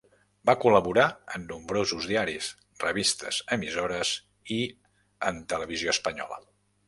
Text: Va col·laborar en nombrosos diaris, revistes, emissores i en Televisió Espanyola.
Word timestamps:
Va 0.49 0.53
col·laborar 0.61 1.03
en 1.39 1.43
nombrosos 1.51 2.07
diaris, 2.11 2.47
revistes, 2.85 3.41
emissores 3.57 4.15
i 4.57 4.59
en 5.31 5.43
Televisió 5.55 5.95
Espanyola. 5.97 6.43